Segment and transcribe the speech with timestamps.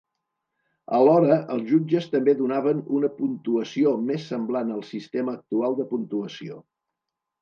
[0.99, 6.59] Alhora els jutges també donaven una puntuació més semblant al sistema actual de puntuació.